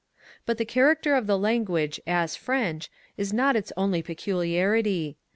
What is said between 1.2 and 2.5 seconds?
the language as